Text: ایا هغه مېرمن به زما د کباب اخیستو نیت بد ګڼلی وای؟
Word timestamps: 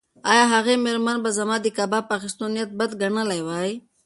ایا 0.31 0.45
هغه 0.53 0.73
مېرمن 0.85 1.17
به 1.23 1.29
زما 1.37 1.55
د 1.61 1.67
کباب 1.77 2.05
اخیستو 2.17 2.45
نیت 2.53 2.69
بد 2.79 2.91
ګڼلی 3.01 3.41
وای؟ 3.47 3.71